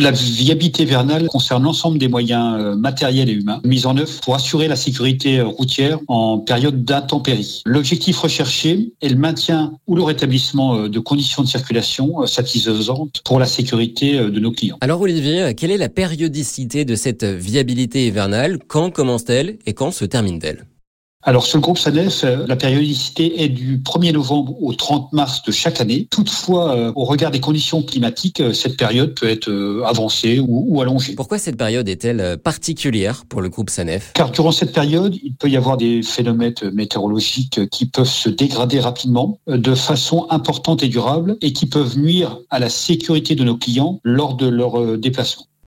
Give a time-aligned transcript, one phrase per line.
[0.00, 4.66] La viabilité vernale concerne l'ensemble des moyens matériels et humains mis en œuvre pour assurer
[4.66, 7.60] la sécurité routière en période d'intempérie.
[7.66, 13.44] L'objectif recherché est le maintien ou le rétablissement de conditions de circulation satisfaisantes pour la
[13.44, 14.78] sécurité de nos clients.
[14.80, 18.58] Alors Olivier, quelle est la périodicité de cette viabilité hivernale?
[18.68, 20.64] Quand commence-t-elle et quand se termine-t-elle?
[21.22, 25.42] Alors sur le groupe SANEF, euh, la périodicité est du 1er novembre au 30 mars
[25.42, 26.08] de chaque année.
[26.10, 29.50] Toutefois, euh, au regard des conditions climatiques, euh, cette période peut être
[29.84, 31.14] avancée ou, allongée.
[31.14, 34.12] Pourquoi cette période est-elle particulière pour le groupe SANEF?
[34.14, 38.80] Car durant cette période, il peut y avoir des phénomènes météorologiques qui peuvent se dégrader
[38.80, 43.56] rapidement de façon importante et durable et qui peuvent nuire à la sécurité de nos
[43.56, 45.49] clients lors de leur déplacement.